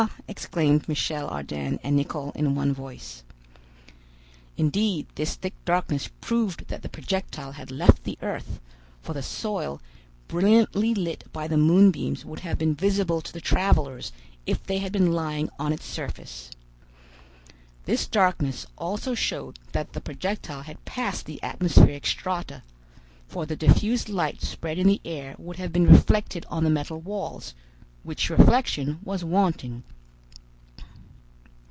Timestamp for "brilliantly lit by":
10.27-11.47